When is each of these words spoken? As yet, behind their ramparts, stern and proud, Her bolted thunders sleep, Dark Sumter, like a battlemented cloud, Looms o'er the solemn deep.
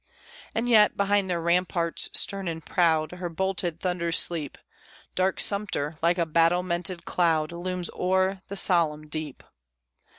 As 0.55 0.65
yet, 0.65 0.97
behind 0.97 1.29
their 1.29 1.39
ramparts, 1.39 2.09
stern 2.19 2.47
and 2.47 2.65
proud, 2.65 3.11
Her 3.11 3.29
bolted 3.29 3.79
thunders 3.81 4.17
sleep, 4.17 4.57
Dark 5.13 5.39
Sumter, 5.39 5.95
like 6.01 6.17
a 6.17 6.25
battlemented 6.25 7.05
cloud, 7.05 7.51
Looms 7.51 7.91
o'er 7.93 8.41
the 8.47 8.57
solemn 8.57 9.05
deep. 9.07 9.43